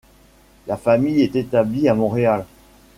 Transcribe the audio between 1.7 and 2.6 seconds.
à Montréal.